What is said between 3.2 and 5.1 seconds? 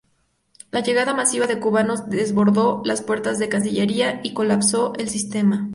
de Cancillería y colapsó el